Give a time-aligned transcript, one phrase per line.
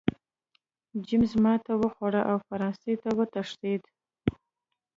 [1.05, 3.81] جېمز ماتې وخوړه او فرانسې ته وتښتېد.